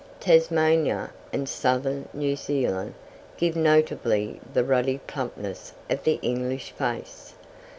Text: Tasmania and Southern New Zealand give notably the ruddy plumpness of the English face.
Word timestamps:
Tasmania 0.19 1.11
and 1.31 1.47
Southern 1.47 2.09
New 2.11 2.35
Zealand 2.35 2.95
give 3.37 3.55
notably 3.55 4.41
the 4.51 4.63
ruddy 4.63 4.97
plumpness 5.05 5.73
of 5.91 6.03
the 6.05 6.17
English 6.23 6.71
face. 6.71 7.35